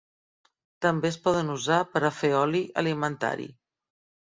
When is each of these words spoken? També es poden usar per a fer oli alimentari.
També 0.85 1.07
es 1.09 1.17
poden 1.27 1.51
usar 1.57 1.79
per 1.93 2.03
a 2.07 2.13
fer 2.23 2.33
oli 2.41 2.65
alimentari. 2.85 3.49